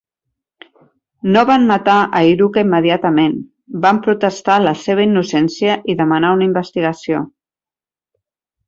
[1.35, 3.37] No van matar a Iruka immediatament,
[3.85, 7.25] van protestar la seva innocència i demanar una investigació.